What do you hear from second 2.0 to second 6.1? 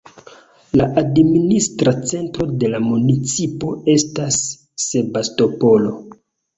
centro de la municipo estas Sebastopolo.